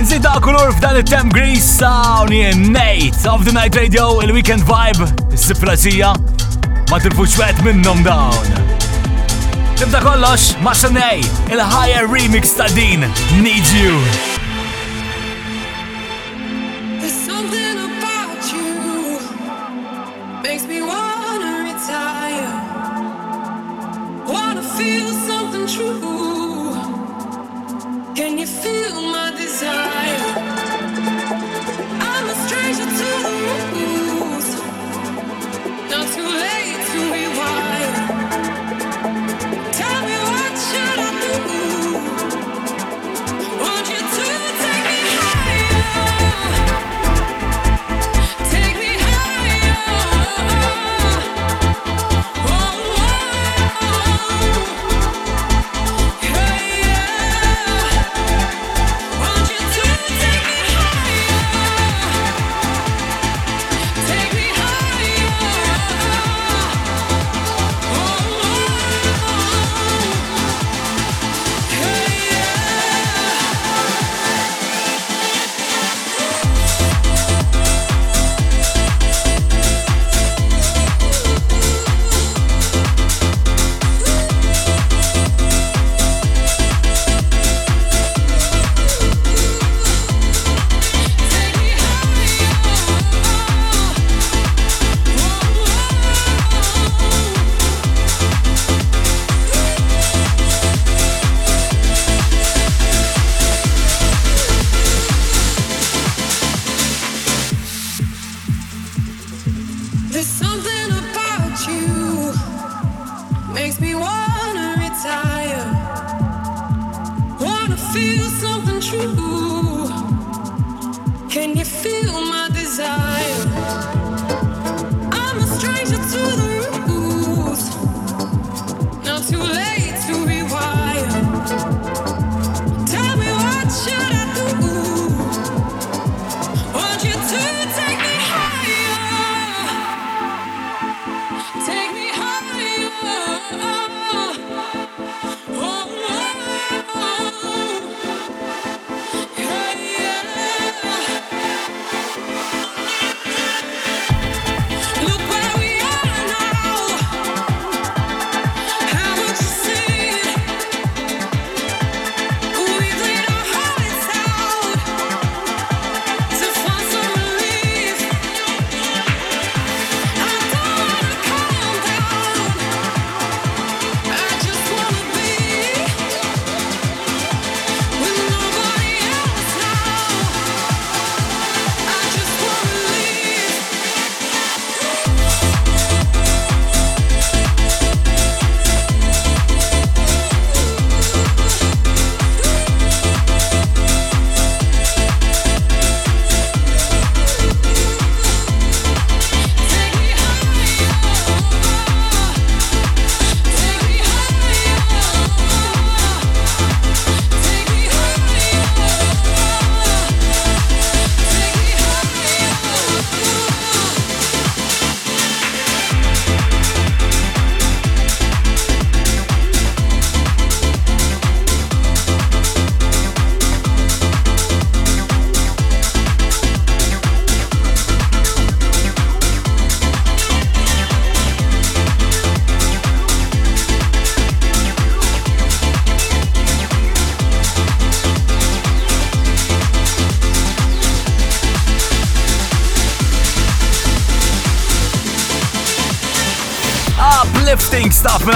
Nżidda 0.00 0.32
kulur 0.40 0.70
f'dan 0.74 0.96
il 0.96 1.04
tem 1.04 1.28
Grease 1.28 1.62
Sawni 1.78 2.54
Nate 2.56 3.26
of 3.30 3.44
the 3.44 3.52
Night 3.52 3.74
Radio, 3.76 4.20
il-Weekend 4.22 4.62
Vibe, 4.64 5.04
is-sifrazija, 5.34 6.14
ma 6.90 6.98
tilfux 7.04 7.34
xwet 7.36 7.60
minnom 7.66 8.00
dawn. 8.06 8.56
Tibda 9.76 10.00
kollox, 10.00 10.54
ma' 10.62 10.72
il 11.52 11.60
higher 11.60 12.06
remix 12.08 12.56
ta' 12.56 12.68
din, 12.68 13.00
Need 13.42 13.66
You. 13.76 14.00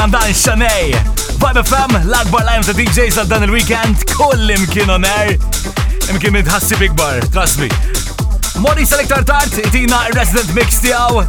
minn 0.00 0.11
dan 0.11 0.35
xanej. 0.35 0.94
Vibe 1.29 1.61
FM, 1.67 1.93
l-akbar 2.08 2.44
lajm 2.46 2.62
ta' 2.67 2.73
DJs 2.76 3.19
għal 3.20 3.29
dan 3.31 3.44
il-weekend, 3.46 4.02
kull 4.17 4.50
imkien 4.50 4.91
on 4.91 5.05
air. 5.06 5.35
Imkien 6.11 6.35
midħassib 6.35 6.82
ikbar, 6.88 7.20
trust 7.35 7.61
me. 7.62 7.69
Mori 8.62 8.87
selektar 8.88 9.25
tart, 9.29 9.52
itina 9.67 10.02
il-resident 10.08 10.50
mix 10.56 10.81
tijaw. 10.82 11.23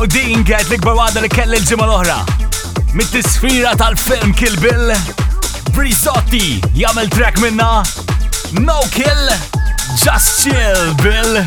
U 0.00 0.08
din 0.10 0.44
kħet 0.46 0.70
l-ikbar 0.70 1.00
għada 1.06 1.24
li 1.26 1.30
kelli 1.32 1.60
l-ġimma 1.62 1.86
l-ohra. 1.88 2.18
Mit-tisfira 2.94 3.74
tal-film 3.80 4.34
Kill 4.38 4.56
Bill, 4.62 4.92
Brizotti 5.74 6.60
jagħmel 6.78 7.10
track 7.16 7.42
minna, 7.42 7.82
No 8.60 8.82
Kill, 8.94 9.30
Just 9.98 10.44
Chill 10.44 10.94
Bill. 11.02 11.42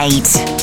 Eight. 0.00 0.57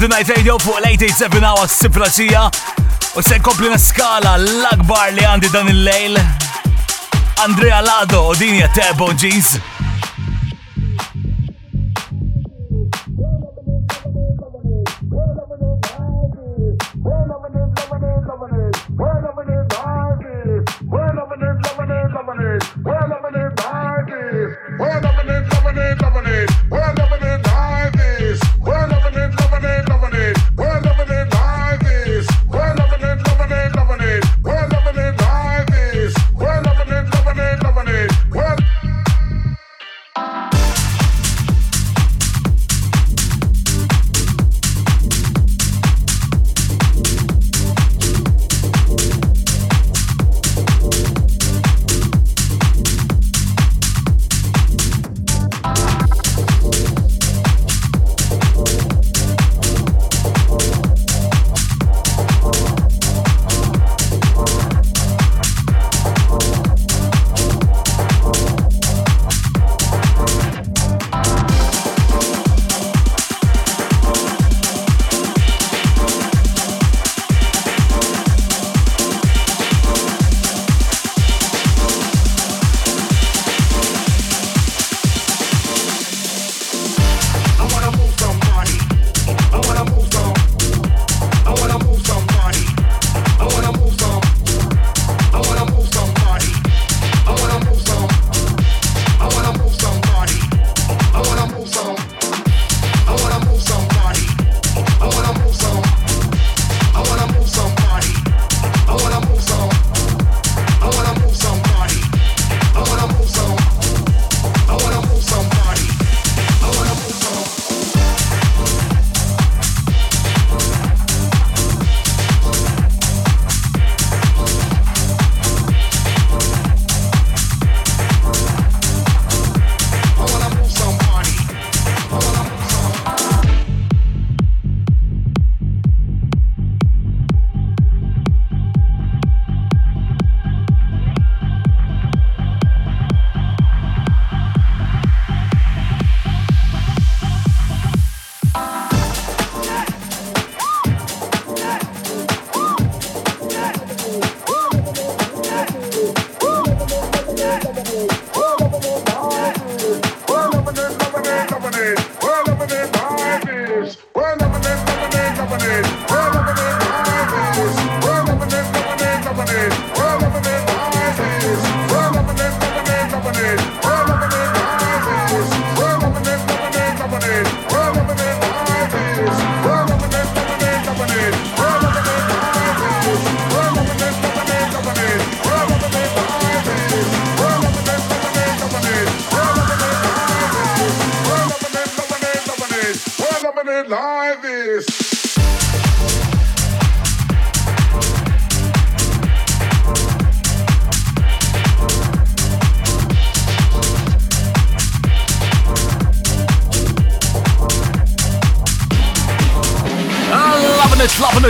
The 0.00 0.06
Night 0.08 0.30
Radio 0.34 0.56
fuq 0.58 0.78
late 0.80 1.10
7 1.12 1.44
hours 1.44 1.74
sifraċija 1.82 2.44
u 2.48 3.24
se 3.26 3.36
kompli 3.44 3.68
skala 3.76 4.32
l-akbar 4.40 5.12
li 5.12 5.26
għandi 5.28 5.50
dan 5.52 5.68
il-lejl. 5.68 6.16
Andrea 7.44 7.82
Lado 7.84 8.22
u 8.30 8.32
dinja 8.32 8.72
Tebo 8.72 9.12
Jeans 9.12 9.58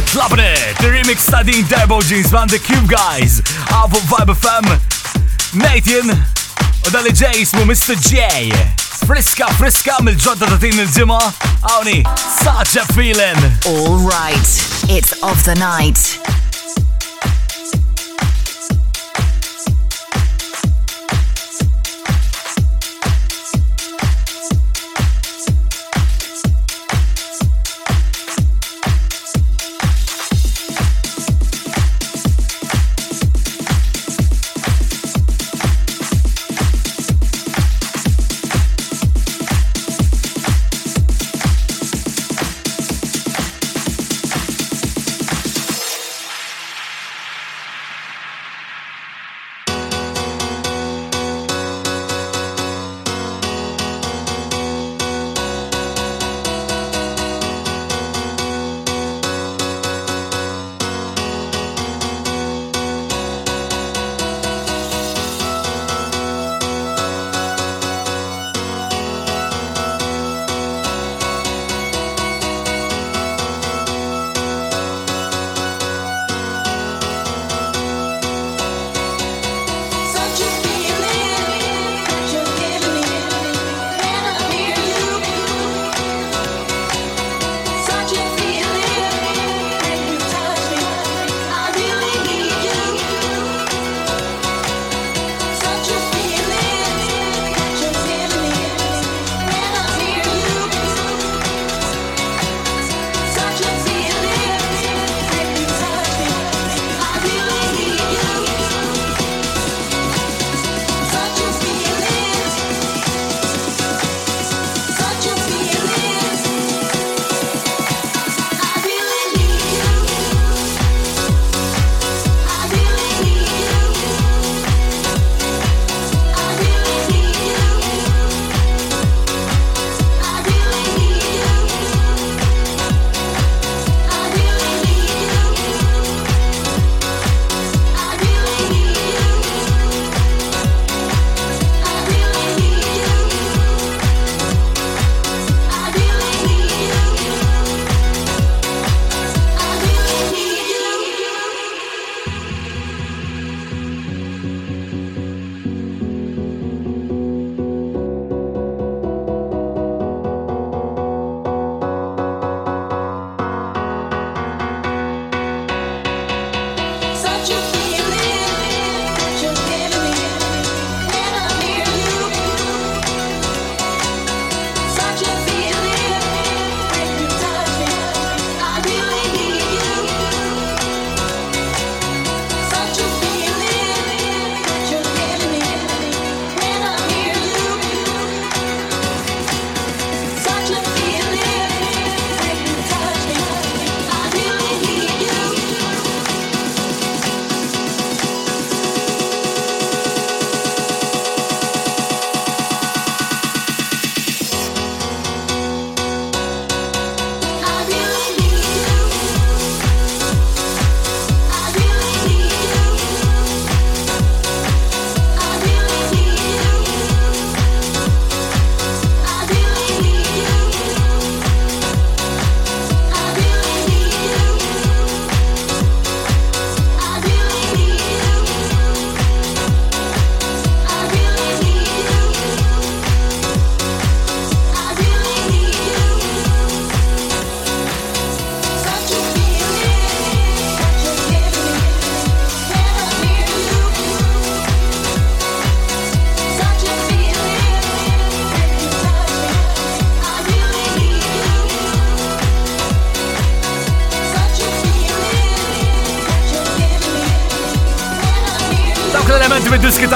Fit 0.02 0.14
Lovin' 0.16 0.38
The 0.38 0.88
remix 0.96 1.30
ta' 1.30 1.42
din 1.42 1.64
Jeans 2.04 2.30
van 2.30 2.48
The 2.48 2.58
Cube 2.58 2.88
Guys 2.88 3.40
Avu 3.70 3.98
Vibe 4.08 4.32
FM 4.34 4.64
Nathan 5.60 6.14
U 6.86 6.90
dali 6.92 7.10
ġej 7.12 7.34
jismu 7.36 7.64
Mr. 7.66 7.98
J 8.08 8.48
Friska, 9.04 9.48
friska 9.60 9.98
mill-ġodda 10.00 10.48
ta' 10.48 10.56
din 10.62 10.78
il-ġimma 10.80 11.18
Awni, 11.74 12.00
such 12.16 12.76
a 12.80 12.84
feeling 12.94 13.40
Alright 13.68 14.48
it's 14.88 15.12
of 15.22 15.42
the 15.44 15.54
night 15.56 16.19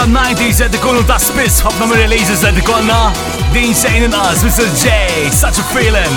ta' 0.04 0.10
90s 0.10 0.60
għed 0.66 0.74
ikunu 0.78 1.02
ta' 1.08 1.16
spiss 1.20 1.62
ħafna 1.64 1.86
mir 1.88 2.00
releases 2.02 2.42
corner 2.66 3.14
The 3.52 3.60
Insane 3.62 4.08
xejn 4.08 4.14
Us, 4.16 4.42
Mr. 4.42 4.66
J, 4.82 5.30
such 5.30 5.58
a 5.58 5.64
feeling. 5.74 6.16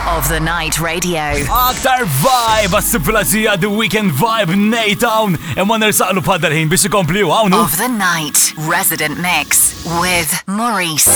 of 0.07 0.27
the 0.29 0.39
Night 0.39 0.77
Radio. 0.81 1.23
Aktar 1.55 2.05
vibe 2.21 2.77
għas-sifilazija 2.77 3.55
The 3.61 3.69
Weekend 3.71 4.11
Vibe 4.17 4.53
Naytown. 4.57 5.37
And 5.57 5.69
when 5.71 5.81
there's 5.81 5.99
ħin 6.01 6.69
biex 6.69 6.85
ikompli 6.89 7.23
hawn. 7.25 7.53
Of 7.53 7.77
the 7.77 7.87
Night 7.87 8.53
Resident 8.67 9.17
Mix 9.19 9.83
with 10.01 10.29
Maurice. 10.47 11.09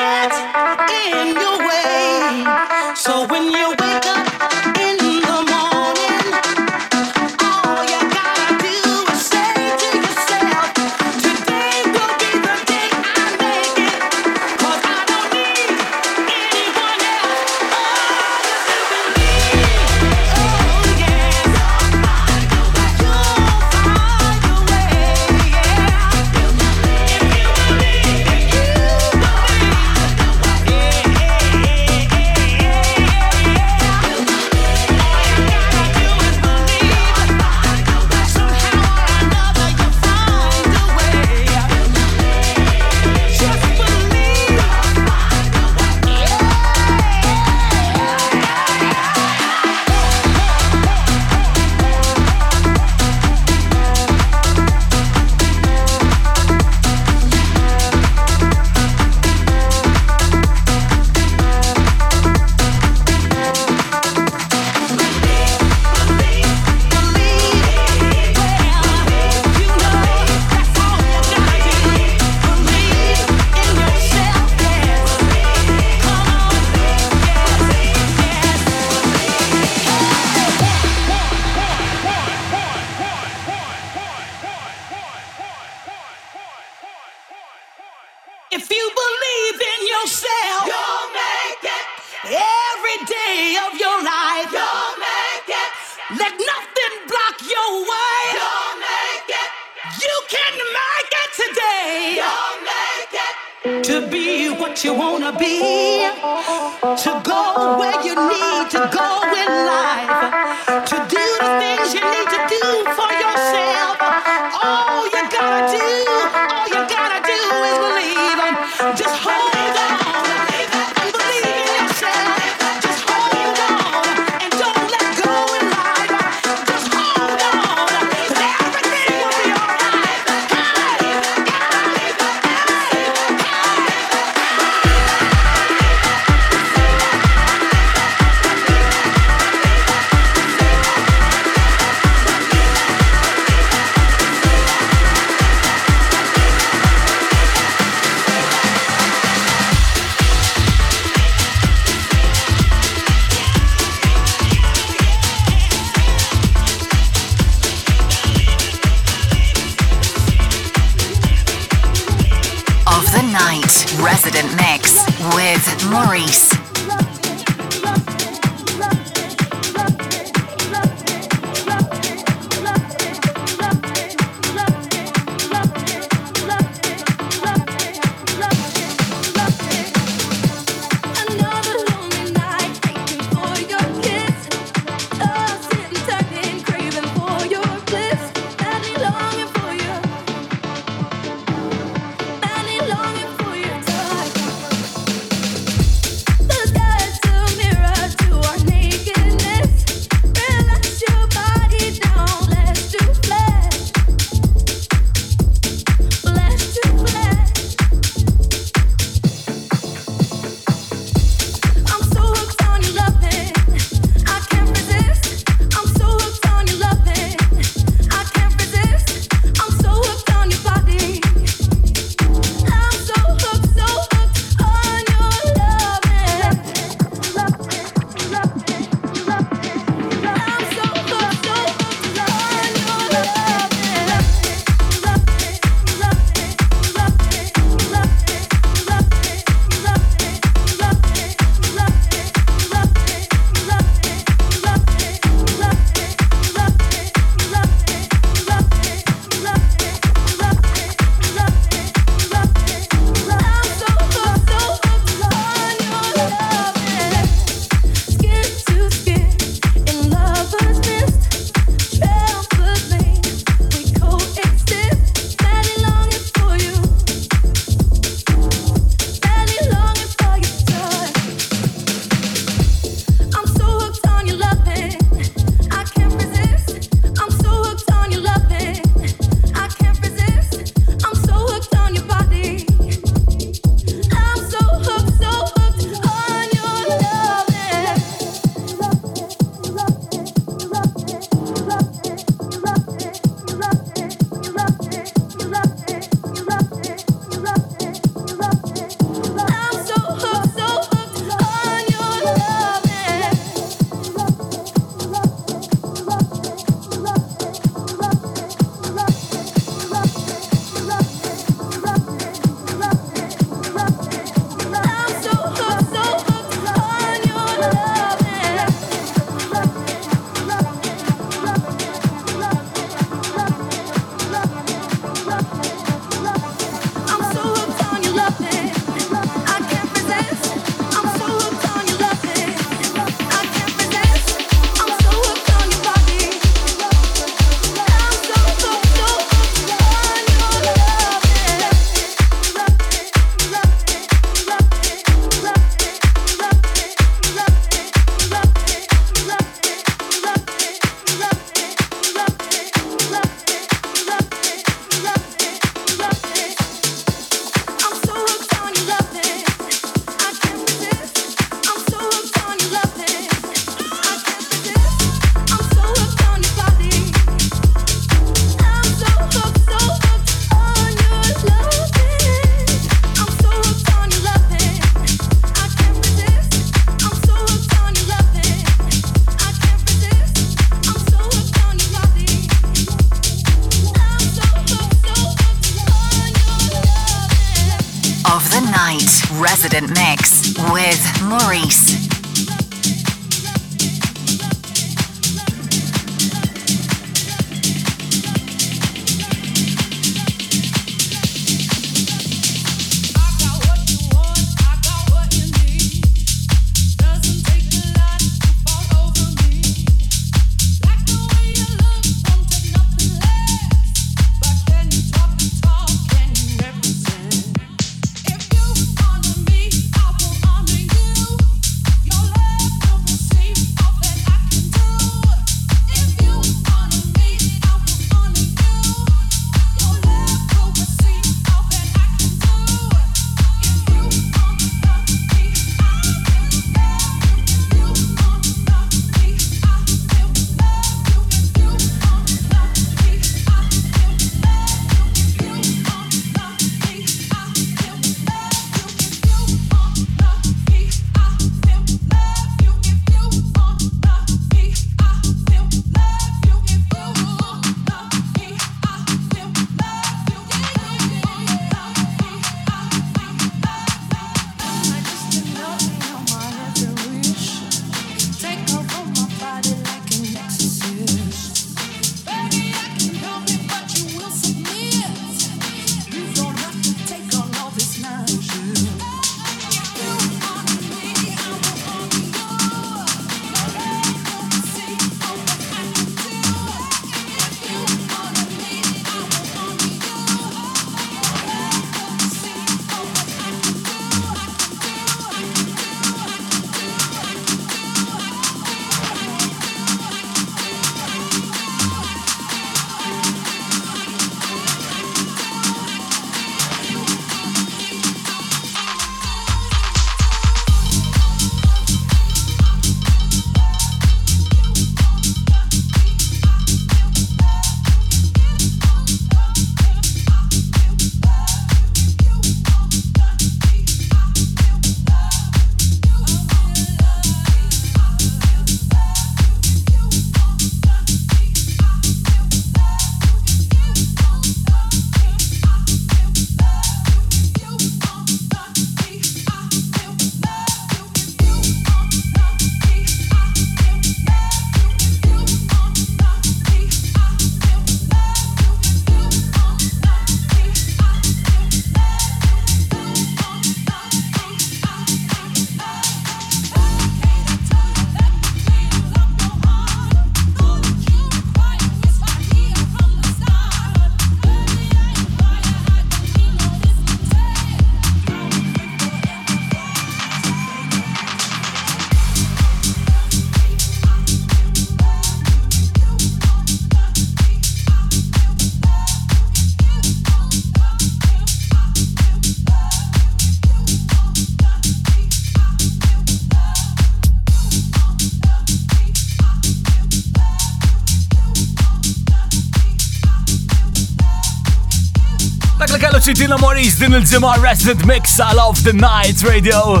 Fitina 596.34 596.56
Moriz 596.58 596.94
din 596.94 597.12
il 597.12 597.60
Resident 597.62 598.04
Mix 598.06 598.38
I 598.40 598.56
of 598.56 598.78
the 598.84 598.92
Night 598.94 599.42
Radio. 599.44 600.00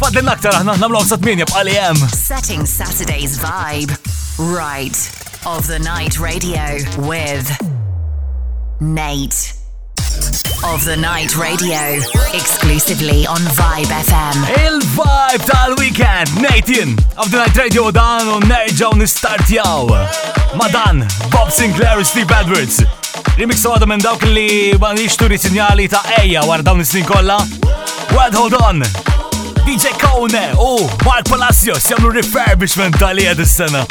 Fadden 0.00 0.24
aktar 0.32 0.54
aħna 0.56 0.78
nagħmlu 0.80 1.02
sa 1.04 1.18
tmien 1.20 1.42
jibqa' 1.42 1.60
li 1.66 1.74
hemm. 1.76 2.00
Setting 2.16 2.64
Saturday's 2.64 3.36
vibe 3.36 3.92
right 4.40 4.96
of 5.44 5.66
the 5.66 5.76
night 5.80 6.16
radio 6.18 6.64
with 7.04 7.52
Nate. 8.80 9.52
Of 10.64 10.86
the 10.88 10.96
Night 10.96 11.36
Radio, 11.36 12.00
exclusively 12.32 13.26
on 13.26 13.44
Vibe 13.54 13.92
FM. 13.92 14.36
Il-vibe 14.64 15.42
tal-weekend, 15.44 16.32
Nathan, 16.40 16.96
of 17.20 17.30
the 17.30 17.44
Night 17.44 17.60
Radio 17.60 17.90
dan 17.92 18.24
u 18.24 18.40
nerġaw 18.48 18.96
nistartjaw. 18.98 19.84
Madan, 20.56 21.04
Bob 21.28 21.52
Sinclair 21.52 22.00
Steve 22.04 22.32
Edwards. 22.40 22.80
Remix 23.38 23.60
għada 23.70 23.86
minn 23.86 24.02
dawk 24.02 24.24
li 24.26 24.74
bandiċ 24.82 25.12
turi 25.20 25.36
sinjali 25.38 25.84
ta' 25.90 26.00
eja 26.18 26.42
war 26.48 26.64
dawn 26.66 26.82
is-snin 26.82 27.06
kolla. 27.06 27.36
Wad 28.16 28.34
hold 28.34 28.56
on! 28.58 28.82
DJ 29.62 29.94
Kone 30.00 30.42
u 30.58 30.72
Mark 31.06 31.30
Palacio 31.30 31.78
sjamlu 31.78 32.10
refurbishment 32.18 32.98
tal-ija 32.98 33.36
dis-sena. 33.38 33.86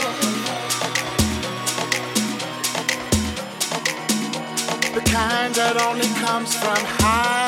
The 4.94 5.00
kind 5.18 5.52
that 5.56 5.76
only 5.88 6.06
comes 6.24 6.54
from 6.56 6.76
high. 7.00 7.41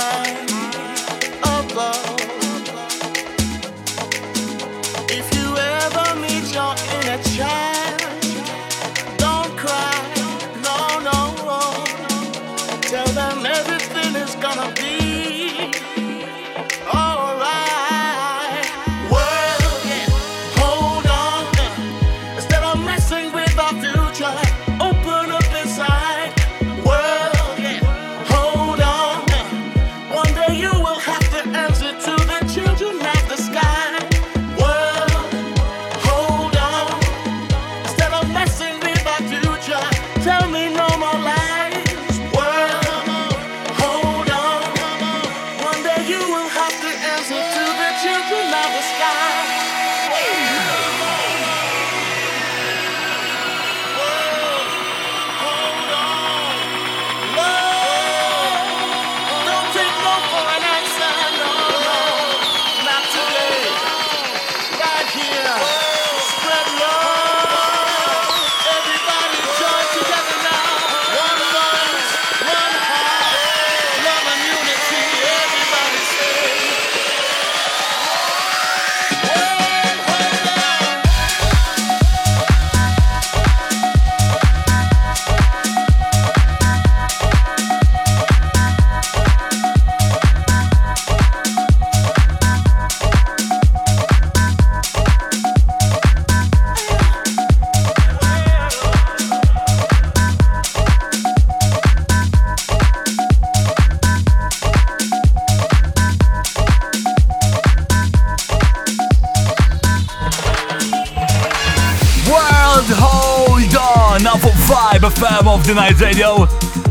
Tonight 115.74 115.98
Radio. 115.98 116.28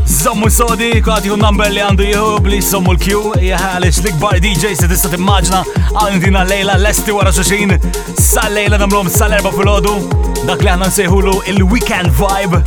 Zommu 0.04 0.50
sodi, 0.52 0.90
kwaħti 1.00 1.30
kun 1.32 1.40
number 1.40 1.70
li 1.72 1.80
għandu 1.80 2.04
jihu, 2.04 2.32
bli 2.44 2.58
sommu 2.60 2.92
l-Q, 2.98 3.20
jħalix 3.40 4.02
l-ikbar 4.02 4.36
DJ 4.44 4.74
se 4.76 4.84
tista 4.90 5.08
timmaġna 5.08 5.62
għandina 6.02 6.42
lejla 6.50 6.74
l-esti 6.76 7.14
wara 7.16 7.32
xoċin, 7.32 7.72
sal-lejla 8.20 8.76
namlom 8.82 9.08
sal-erba 9.08 9.54
fil-ħodu, 9.56 9.94
dak 10.50 10.60
li 10.66 10.72
għanna 10.74 10.90
nsejhulu 10.92 11.38
il-weekend 11.54 12.12
vibe. 12.20 12.60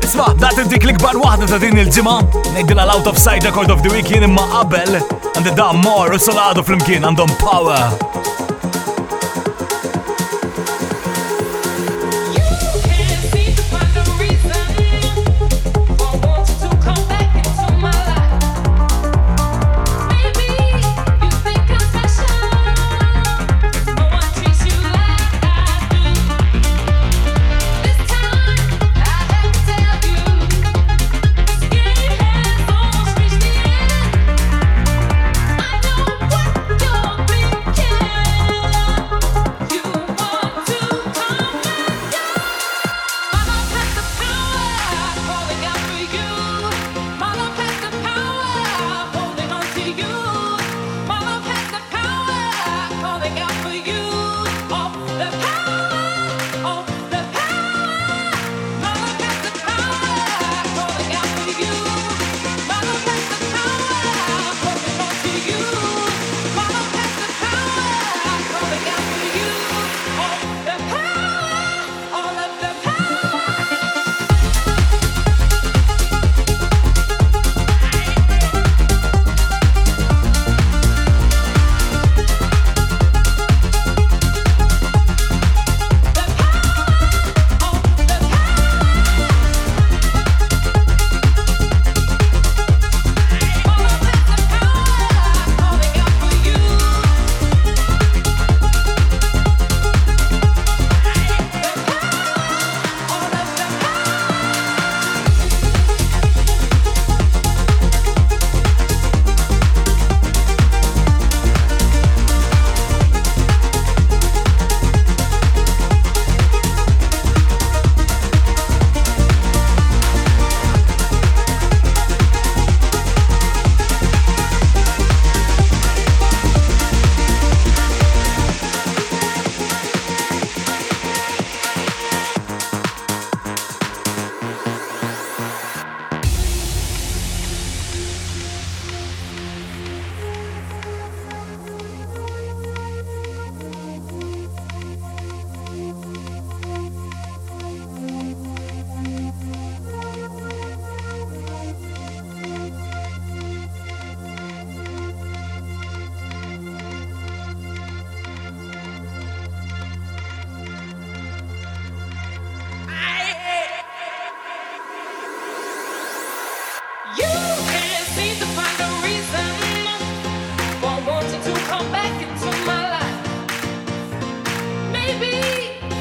Isma, 0.00 0.30
dat 0.40 0.62
intik 0.64 0.88
l-ikbar 0.88 1.20
wahda 1.20 1.50
ta' 1.52 1.60
din 1.60 1.76
il-ġima, 1.84 2.16
nejdila 2.54 2.88
l-out 2.88 3.12
of 3.12 3.20
sight 3.20 3.44
record 3.44 3.68
of 3.76 3.84
the 3.84 3.92
weekend 3.92 4.24
imma 4.30 4.48
qabel, 4.54 4.96
għandi 5.34 5.52
da' 5.60 5.74
mor 5.84 6.16
u 6.16 6.24
solado 6.30 6.64
fl-imkien 6.64 7.04
għandhom 7.10 7.36
power. 7.44 8.00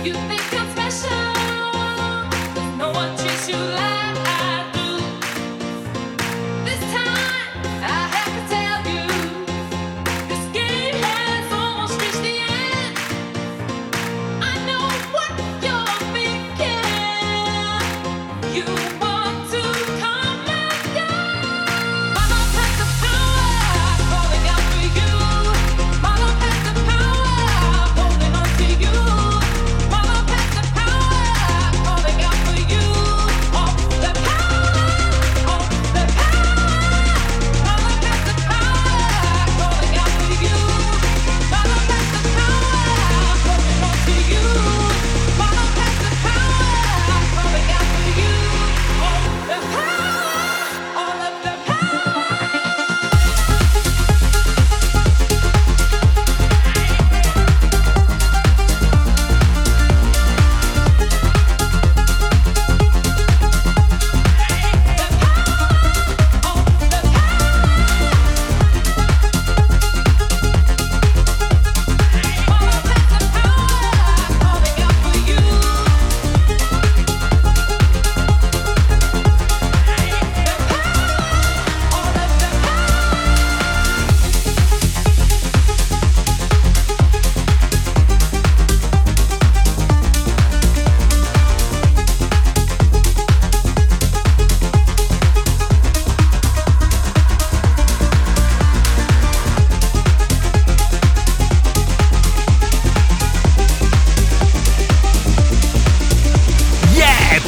You 0.03 0.13
think 0.13 0.53
I'm 0.59 0.67
special? 0.89 1.30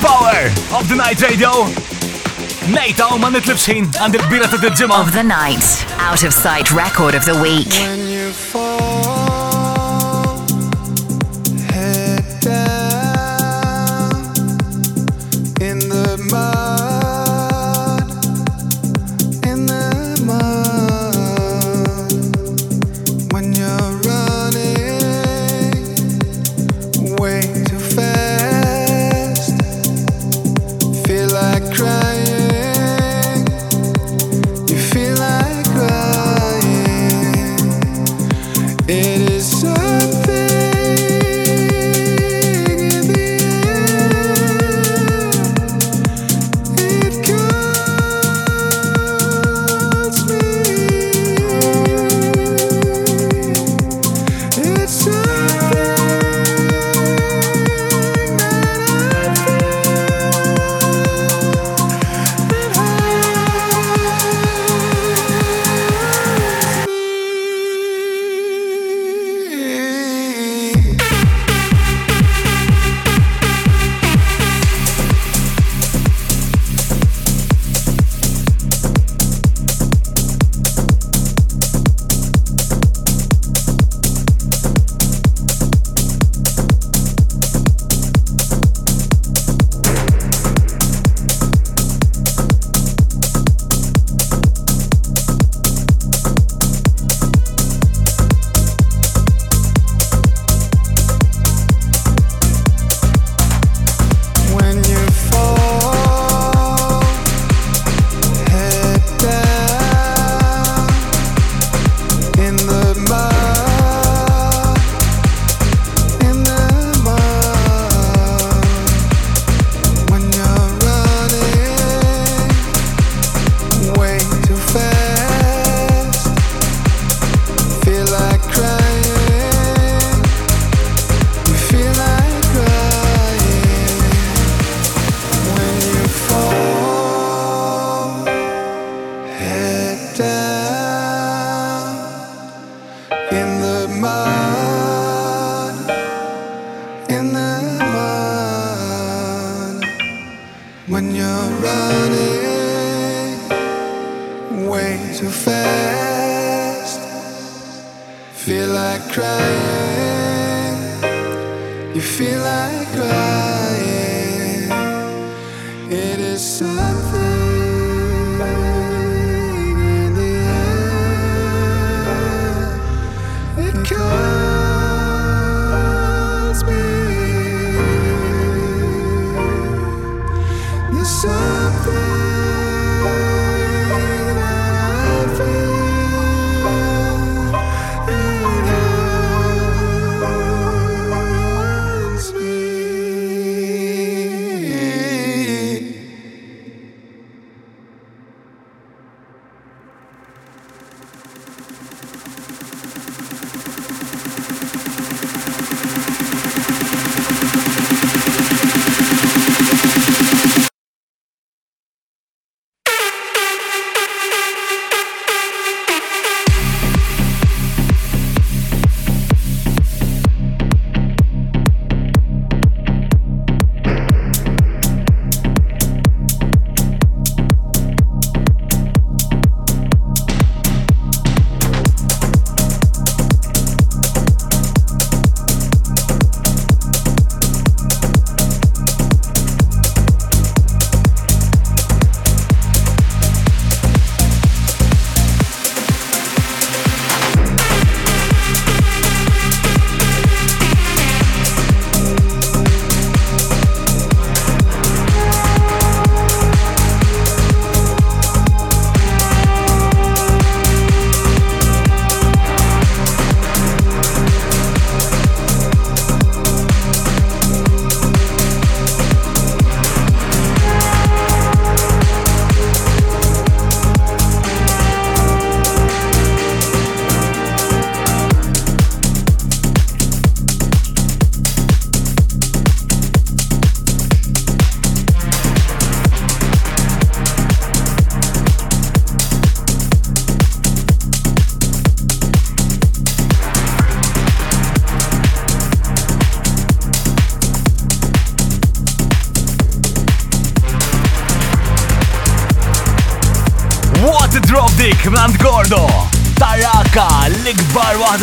power 0.03 0.47
of 0.77 0.89
the 0.89 0.95
night 0.95 1.21
radio. 1.21 1.49
Nate 2.73 2.99
Oman 2.99 3.35
it 3.35 3.47
lives 3.47 3.67
in 3.69 3.85
and 4.01 4.13
the 4.13 4.25
beer 4.29 4.43
at 4.43 4.51
the 4.51 4.69
gym 4.75 4.91
of 4.91 5.13
the 5.13 5.23
night. 5.23 5.63
Out 5.99 6.23
of 6.25 6.33
sight 6.33 6.71
record 6.73 7.15
of 7.15 7.23
the 7.23 7.39
week. 7.41 7.69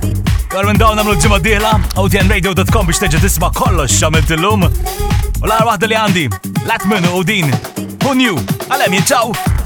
Għar 0.54 0.68
minn 0.70 0.78
dawna 0.82 1.04
mlu 1.06 1.16
ġimma 1.22 1.39
diħla, 1.41 1.72
otnradio.com 2.04 2.88
biex 2.91 3.02
teġa 3.06 3.22
tisma 3.24 3.50
kollox 3.58 3.98
xamil 4.00 4.28
il-lum. 4.38 4.68
U 4.68 5.48
l-għar 5.48 5.66
wahda 5.72 5.89
li 5.89 5.98
għandi, 5.98 6.28
Latman 6.70 7.10
u 7.16 7.24
din, 7.26 7.50
who 8.04 8.14
knew, 8.14 8.38
għalem 8.70 9.00
jinċaw. 9.00 9.62